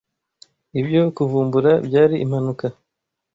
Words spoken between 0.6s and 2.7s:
Ibyo kuvumbura byari impanuka.